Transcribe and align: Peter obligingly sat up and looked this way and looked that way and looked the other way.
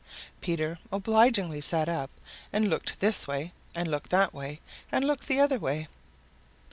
Peter 0.41 0.79
obligingly 0.91 1.61
sat 1.61 1.87
up 1.87 2.09
and 2.51 2.71
looked 2.71 2.99
this 3.01 3.27
way 3.27 3.53
and 3.75 3.87
looked 3.91 4.09
that 4.09 4.33
way 4.33 4.59
and 4.91 5.05
looked 5.05 5.27
the 5.27 5.39
other 5.39 5.59
way. 5.59 5.87